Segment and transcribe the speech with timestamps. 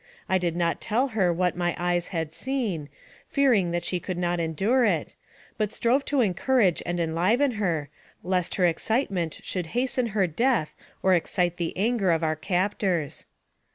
[0.27, 2.89] I did not tell her what my eyes had seen,
[3.29, 5.13] fearing that she could not endure it,
[5.59, 7.87] but strove to encourage and enliven her,
[8.23, 13.27] lest her excitement would hasten her death or excite the anger of our captors.